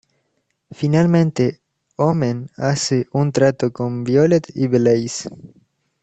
Finalmente, 0.71 1.61
Omen 1.95 2.49
hace 2.57 3.05
un 3.11 3.31
trato 3.31 3.71
con 3.71 4.03
Violet 4.03 4.47
y 4.55 4.65
Blaze. 4.65 5.29